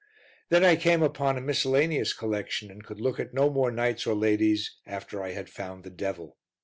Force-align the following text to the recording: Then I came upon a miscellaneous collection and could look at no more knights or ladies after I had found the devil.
Then 0.49 0.63
I 0.65 0.77
came 0.77 1.03
upon 1.03 1.37
a 1.37 1.41
miscellaneous 1.41 2.11
collection 2.11 2.71
and 2.71 2.83
could 2.83 2.99
look 2.99 3.19
at 3.19 3.35
no 3.35 3.51
more 3.51 3.69
knights 3.69 4.07
or 4.07 4.15
ladies 4.15 4.75
after 4.87 5.21
I 5.21 5.33
had 5.33 5.47
found 5.47 5.83
the 5.83 5.91
devil. 5.91 6.39